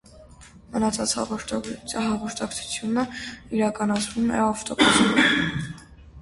Մնացած 0.75 1.11
հաղորդակցությունը 1.17 3.03
իրականացվում 3.59 4.33
է 4.39 4.41
ավտոբուսներով։ 4.47 5.71